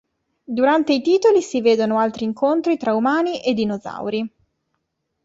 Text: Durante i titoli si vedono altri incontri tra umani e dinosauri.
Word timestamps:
Durante 0.57 0.93
i 0.93 1.01
titoli 1.03 1.43
si 1.43 1.61
vedono 1.61 1.99
altri 1.99 2.23
incontri 2.25 2.75
tra 2.75 2.95
umani 2.95 3.43
e 3.43 3.53
dinosauri. 3.53 4.31